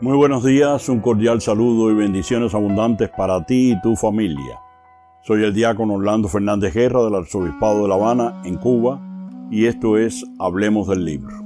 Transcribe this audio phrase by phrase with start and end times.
[0.00, 4.58] Muy buenos días, un cordial saludo y bendiciones abundantes para ti y tu familia.
[5.22, 9.00] Soy el diácono Orlando Fernández Guerra del Arzobispado de La Habana, en Cuba,
[9.52, 11.36] y esto es Hablemos del libro.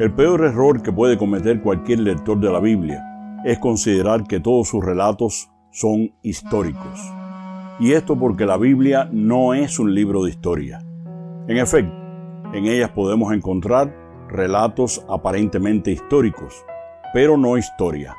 [0.00, 3.04] El peor error que puede cometer cualquier lector de la Biblia
[3.44, 7.00] es considerar que todos sus relatos son históricos.
[7.78, 10.80] Y esto porque la Biblia no es un libro de historia.
[11.46, 11.94] En efecto,
[12.52, 13.94] en ellas podemos encontrar
[14.28, 16.64] relatos aparentemente históricos,
[17.12, 18.16] pero no historia,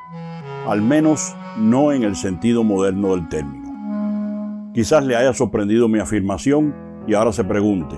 [0.66, 4.70] al menos no en el sentido moderno del término.
[4.74, 6.74] Quizás le haya sorprendido mi afirmación
[7.06, 7.96] y ahora se pregunte,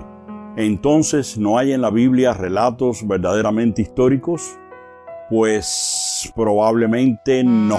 [0.56, 4.58] ¿entonces no hay en la Biblia relatos verdaderamente históricos?
[5.28, 7.78] Pues probablemente no,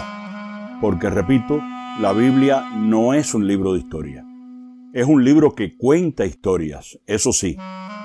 [0.81, 1.59] porque repito,
[2.01, 4.25] la Biblia no es un libro de historia.
[4.93, 7.57] Es un libro que cuenta historias, eso sí,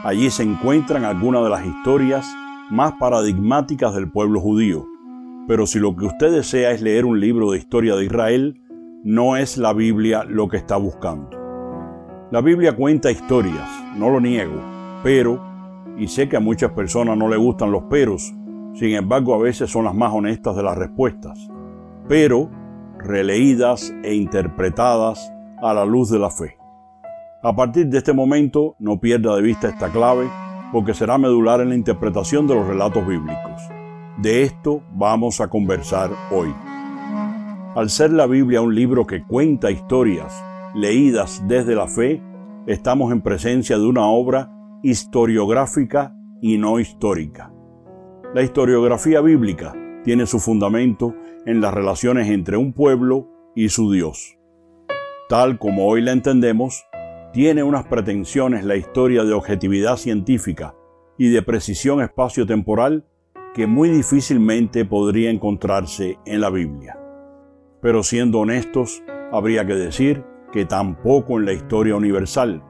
[0.05, 2.27] allí se encuentran algunas de las historias
[2.71, 4.87] más paradigmáticas del pueblo judío,
[5.49, 8.61] pero si lo que usted desea es leer un libro de historia de Israel,
[9.03, 11.31] no es la Biblia lo que está buscando.
[12.31, 14.61] La Biblia cuenta historias, no lo niego,
[15.03, 15.43] pero,
[15.97, 18.35] y sé que a muchas personas no le gustan los peros,
[18.75, 21.49] sin embargo a veces son las más honestas de las respuestas,
[22.07, 22.51] pero
[22.99, 26.59] releídas e interpretadas a la luz de la fe.
[27.43, 30.29] A partir de este momento, no pierda de vista esta clave,
[30.73, 33.78] porque será medular en la interpretación de los relatos bíblicos.
[34.19, 36.53] De esto vamos a conversar hoy.
[37.77, 42.21] Al ser la Biblia un libro que cuenta historias leídas desde la fe,
[42.67, 44.51] estamos en presencia de una obra
[44.83, 47.53] historiográfica y no histórica.
[48.35, 51.15] La historiografía bíblica tiene su fundamento
[51.47, 54.37] en las relaciones entre un pueblo y su Dios.
[55.29, 56.85] Tal como hoy la entendemos,
[57.33, 60.75] tiene unas pretensiones la historia de objetividad científica
[61.17, 63.05] y de precisión espacio-temporal
[63.59, 66.97] que muy difícilmente podría encontrarse en la Biblia.
[67.83, 72.63] Pero siendo honestos, habría que decir que tampoco en la historia universal,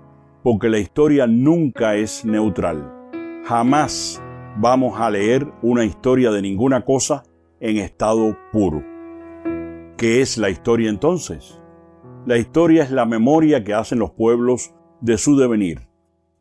[0.43, 2.91] porque la historia nunca es neutral.
[3.45, 4.23] Jamás
[4.57, 7.23] vamos a leer una historia de ninguna cosa
[7.61, 8.83] en estado puro.
[9.99, 11.61] ¿Qué es la historia entonces?
[12.25, 15.87] La historia es la memoria que hacen los pueblos de su devenir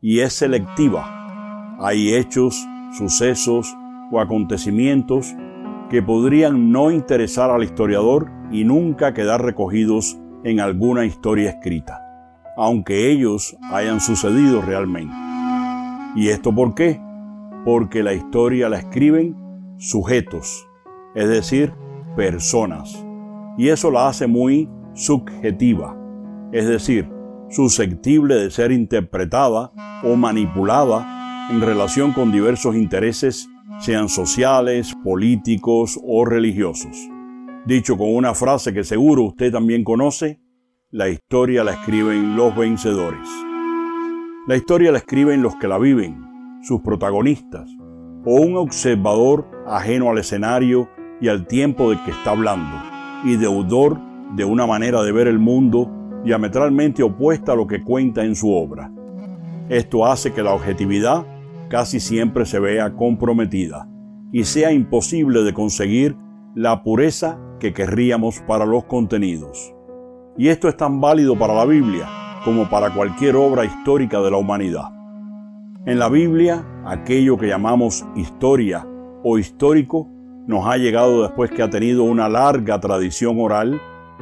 [0.00, 1.76] y es selectiva.
[1.80, 3.76] Hay hechos, sucesos,
[4.10, 5.34] o acontecimientos
[5.90, 12.00] que podrían no interesar al historiador y nunca quedar recogidos en alguna historia escrita,
[12.56, 15.14] aunque ellos hayan sucedido realmente.
[16.14, 17.00] ¿Y esto por qué?
[17.64, 19.36] Porque la historia la escriben
[19.78, 20.66] sujetos,
[21.14, 21.72] es decir,
[22.16, 23.04] personas,
[23.56, 25.96] y eso la hace muy subjetiva,
[26.52, 27.10] es decir,
[27.50, 36.24] susceptible de ser interpretada o manipulada en relación con diversos intereses sean sociales, políticos o
[36.24, 36.96] religiosos.
[37.64, 40.40] Dicho con una frase que seguro usted también conoce,
[40.90, 43.28] la historia la escriben los vencedores.
[44.46, 46.18] La historia la escriben los que la viven,
[46.62, 47.68] sus protagonistas,
[48.24, 50.88] o un observador ajeno al escenario
[51.20, 52.76] y al tiempo del que está hablando,
[53.24, 54.00] y deudor
[54.34, 55.90] de una manera de ver el mundo
[56.24, 58.90] diametralmente opuesta a lo que cuenta en su obra.
[59.68, 61.26] Esto hace que la objetividad
[61.68, 63.88] casi siempre se vea comprometida
[64.32, 66.16] y sea imposible de conseguir
[66.54, 69.74] la pureza que querríamos para los contenidos.
[70.36, 72.08] Y esto es tan válido para la Biblia
[72.44, 74.90] como para cualquier obra histórica de la humanidad.
[75.86, 78.86] En la Biblia, aquello que llamamos historia
[79.22, 80.08] o histórico
[80.46, 83.80] nos ha llegado después que ha tenido una larga tradición oral,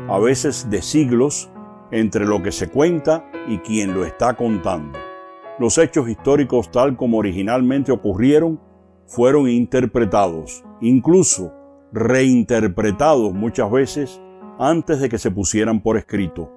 [0.08, 1.50] a veces de siglos,
[1.92, 5.05] entre lo que se cuenta y quien lo está contando.
[5.58, 8.60] Los hechos históricos tal como originalmente ocurrieron
[9.06, 11.54] fueron interpretados, incluso
[11.92, 14.20] reinterpretados muchas veces
[14.58, 16.52] antes de que se pusieran por escrito,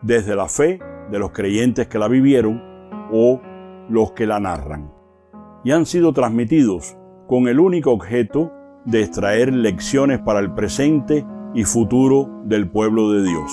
[0.00, 2.62] desde la fe de los creyentes que la vivieron
[3.12, 3.40] o
[3.90, 4.90] los que la narran,
[5.62, 6.96] y han sido transmitidos
[7.28, 8.50] con el único objeto
[8.86, 13.52] de extraer lecciones para el presente y futuro del pueblo de Dios.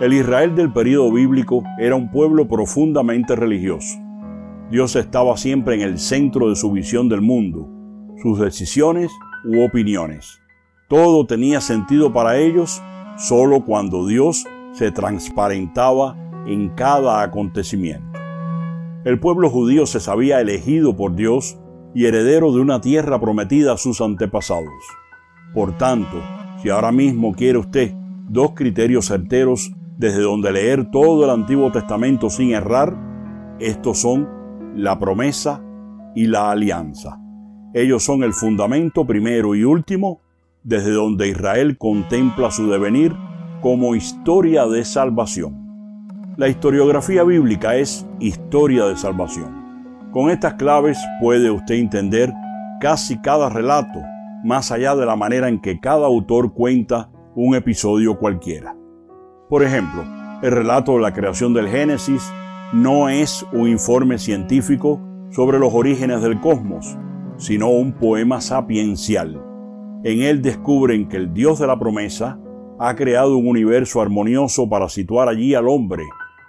[0.00, 3.96] El Israel del período bíblico era un pueblo profundamente religioso.
[4.68, 7.68] Dios estaba siempre en el centro de su visión del mundo,
[8.20, 9.12] sus decisiones
[9.44, 10.40] u opiniones.
[10.88, 12.82] Todo tenía sentido para ellos
[13.16, 18.18] solo cuando Dios se transparentaba en cada acontecimiento.
[19.04, 21.56] El pueblo judío se sabía elegido por Dios
[21.94, 24.72] y heredero de una tierra prometida a sus antepasados.
[25.54, 26.20] Por tanto,
[26.60, 27.94] si ahora mismo quiere usted
[28.28, 32.96] dos criterios certeros desde donde leer todo el Antiguo Testamento sin errar,
[33.60, 34.28] estos son
[34.74, 35.62] la promesa
[36.14, 37.20] y la alianza.
[37.72, 40.20] Ellos son el fundamento primero y último
[40.62, 43.14] desde donde Israel contempla su devenir
[43.60, 45.64] como historia de salvación.
[46.36, 50.10] La historiografía bíblica es historia de salvación.
[50.10, 52.32] Con estas claves puede usted entender
[52.80, 54.00] casi cada relato,
[54.42, 58.76] más allá de la manera en que cada autor cuenta un episodio cualquiera.
[59.48, 60.04] Por ejemplo,
[60.42, 62.32] el relato de la creación del Génesis
[62.72, 65.00] no es un informe científico
[65.30, 66.96] sobre los orígenes del cosmos,
[67.36, 69.42] sino un poema sapiencial.
[70.02, 72.38] En él descubren que el Dios de la promesa
[72.78, 76.04] ha creado un universo armonioso para situar allí al hombre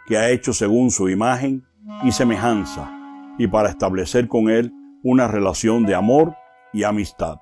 [0.08, 1.64] que ha hecho según su imagen
[2.04, 2.92] y semejanza,
[3.38, 4.72] y para establecer con él
[5.04, 6.36] una relación de amor
[6.74, 7.38] y amistad.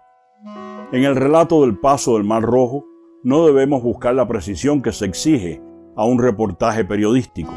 [0.92, 2.86] En el relato del paso del Mar Rojo,
[3.24, 5.62] no debemos buscar la precisión que se exige
[5.96, 7.54] a un reportaje periodístico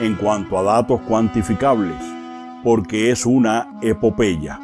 [0.00, 2.02] en cuanto a datos cuantificables,
[2.64, 4.58] porque es una epopeya.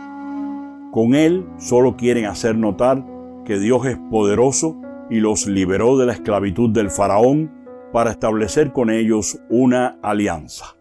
[0.93, 3.05] Con él solo quieren hacer notar
[3.45, 4.81] que Dios es poderoso
[5.11, 7.53] y los liberó de la esclavitud del faraón
[7.93, 10.75] para establecer con ellos una alianza.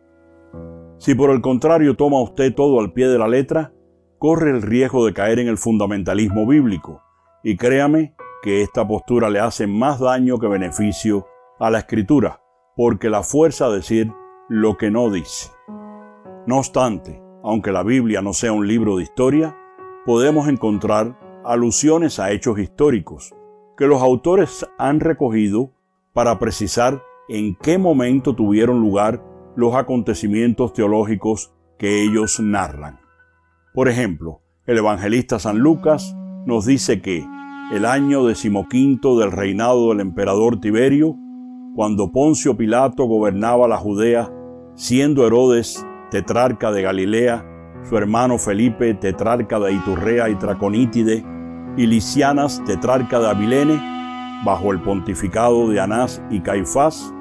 [0.99, 3.73] Si por el contrario toma usted todo al pie de la letra,
[4.19, 7.01] corre el riesgo de caer en el fundamentalismo bíblico,
[7.43, 11.25] y créame que esta postura le hace más daño que beneficio
[11.59, 12.43] a la escritura,
[12.75, 14.13] porque la fuerza a decir
[14.49, 15.49] lo que no dice.
[16.45, 19.57] No obstante, aunque la Biblia no sea un libro de historia,
[20.05, 23.33] podemos encontrar alusiones a hechos históricos
[23.75, 25.71] que los autores han recogido
[26.13, 29.23] para precisar en qué momento tuvieron lugar
[29.55, 32.99] los acontecimientos teológicos que ellos narran.
[33.73, 36.15] Por ejemplo, el evangelista San Lucas
[36.45, 37.25] nos dice que
[37.71, 41.17] el año decimoquinto del reinado del emperador Tiberio,
[41.73, 44.31] cuando Poncio Pilato gobernaba la Judea,
[44.75, 47.45] siendo Herodes tetrarca de Galilea,
[47.83, 51.25] su hermano Felipe tetrarca de Iturrea y Traconítide,
[51.75, 53.81] y Licianas tetrarca de Abilene,
[54.45, 57.13] bajo el pontificado de Anás y Caifás,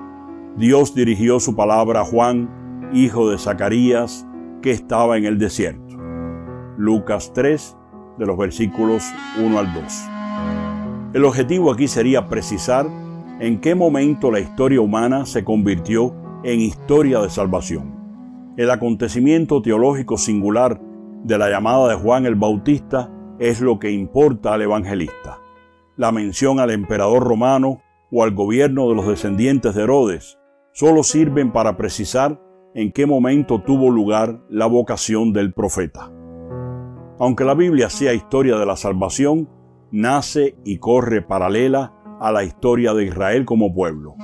[0.57, 4.27] Dios dirigió su palabra a Juan, hijo de Zacarías,
[4.63, 5.97] que estaba en el desierto.
[6.77, 7.77] Lucas 3,
[8.19, 9.05] de los versículos
[9.43, 9.85] 1 al 2.
[11.15, 12.87] El objetivo aquí sería precisar
[13.41, 17.95] en qué momento la historia humana se convirtió en historia de salvación.
[18.59, 20.81] El acontecimiento teológico singular
[21.23, 25.41] de la llamada de Juan el Bautista es lo que importa al evangelista
[25.97, 30.39] la mención al emperador romano o al gobierno de los descendientes de Herodes
[30.73, 32.41] solo sirven para precisar
[32.75, 36.11] en qué momento tuvo lugar la vocación del profeta.
[37.21, 39.49] Aunque la Biblia sea historia de la salvación,
[39.95, 44.17] nace y corre paralela a la historia de Israel como pueblo.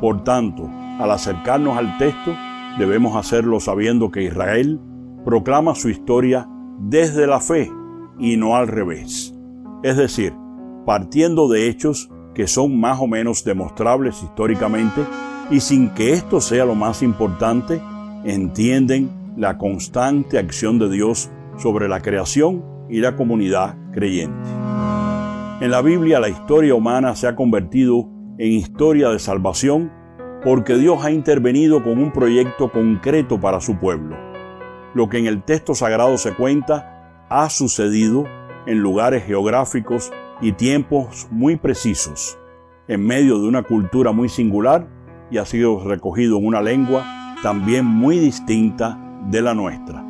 [0.00, 0.66] Por tanto,
[0.98, 2.34] al acercarnos al texto,
[2.78, 4.80] debemos hacerlo sabiendo que Israel
[5.26, 7.70] proclama su historia desde la fe
[8.18, 9.34] y no al revés.
[9.82, 10.32] Es decir,
[10.86, 15.02] partiendo de hechos que son más o menos demostrables históricamente
[15.50, 17.82] y sin que esto sea lo más importante,
[18.24, 24.59] entienden la constante acción de Dios sobre la creación y la comunidad creyente.
[25.60, 28.08] En la Biblia la historia humana se ha convertido
[28.38, 29.92] en historia de salvación
[30.42, 34.16] porque Dios ha intervenido con un proyecto concreto para su pueblo.
[34.94, 38.24] Lo que en el texto sagrado se cuenta ha sucedido
[38.66, 40.10] en lugares geográficos
[40.40, 42.38] y tiempos muy precisos,
[42.88, 44.88] en medio de una cultura muy singular
[45.30, 47.04] y ha sido recogido en una lengua
[47.42, 48.98] también muy distinta
[49.28, 50.02] de la nuestra.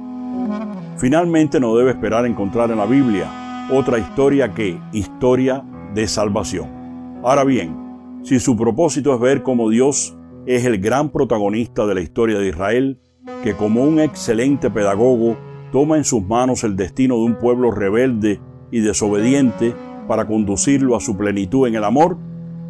[0.96, 3.39] Finalmente no debe esperar encontrar en la Biblia
[3.72, 7.20] otra historia que historia de salvación.
[7.22, 12.00] Ahora bien, si su propósito es ver cómo Dios es el gran protagonista de la
[12.00, 12.98] historia de Israel,
[13.44, 15.36] que como un excelente pedagogo
[15.70, 18.40] toma en sus manos el destino de un pueblo rebelde
[18.72, 19.74] y desobediente
[20.08, 22.18] para conducirlo a su plenitud en el amor,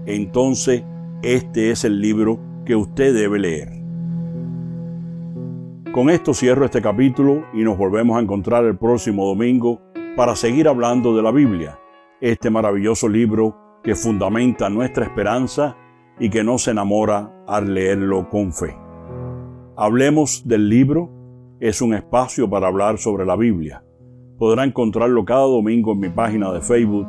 [0.05, 0.83] entonces
[1.23, 3.81] este es el libro que usted debe leer.
[5.93, 10.69] Con esto cierro este capítulo y nos volvemos a encontrar el próximo domingo para seguir
[10.69, 11.79] hablando de la Biblia,
[12.21, 15.77] este maravilloso libro que fundamenta nuestra esperanza
[16.19, 18.77] y que nos enamora al leerlo con fe.
[19.77, 21.11] Hablemos del libro
[21.61, 23.85] es un espacio para hablar sobre la Biblia.
[24.39, 27.07] Podrá encontrarlo cada domingo en mi página de Facebook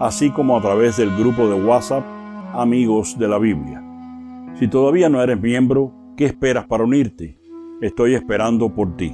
[0.00, 2.04] así como a través del grupo de WhatsApp
[2.52, 3.82] Amigos de la Biblia.
[4.54, 7.38] Si todavía no eres miembro, ¿qué esperas para unirte?
[7.80, 9.12] Estoy esperando por ti.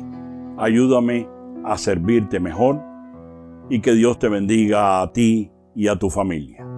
[0.59, 1.29] Ayúdame
[1.65, 2.91] a servirte mejor
[3.69, 6.72] y que Dios te bendiga a ti y a tu familia.